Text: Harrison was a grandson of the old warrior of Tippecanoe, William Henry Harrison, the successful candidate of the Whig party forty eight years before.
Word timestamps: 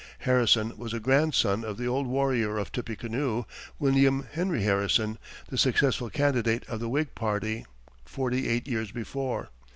Harrison 0.21 0.75
was 0.79 0.95
a 0.95 0.99
grandson 0.99 1.63
of 1.63 1.77
the 1.77 1.85
old 1.87 2.07
warrior 2.07 2.57
of 2.57 2.71
Tippecanoe, 2.71 3.45
William 3.77 4.25
Henry 4.33 4.63
Harrison, 4.63 5.19
the 5.49 5.59
successful 5.59 6.09
candidate 6.09 6.65
of 6.67 6.79
the 6.79 6.89
Whig 6.89 7.13
party 7.13 7.67
forty 8.03 8.49
eight 8.49 8.67
years 8.67 8.89
before. 8.89 9.49